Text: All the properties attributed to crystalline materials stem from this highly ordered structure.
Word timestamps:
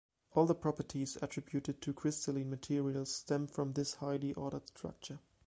All 0.31 0.47
the 0.47 0.55
properties 0.55 1.19
attributed 1.21 1.79
to 1.83 1.93
crystalline 1.93 2.49
materials 2.49 3.13
stem 3.13 3.45
from 3.45 3.73
this 3.73 3.93
highly 3.93 4.33
ordered 4.33 4.67
structure. 4.67 5.19